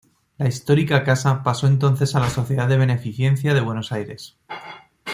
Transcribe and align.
La 0.39 0.47
histórica 0.47 1.03
casa 1.03 1.43
pasó 1.43 1.67
entonces 1.67 2.15
a 2.15 2.19
la 2.19 2.29
Sociedad 2.31 2.67
de 2.67 2.75
Beneficencia 2.75 3.53
de 3.53 3.61
Buenos 3.61 3.91
Aires. 3.91 4.35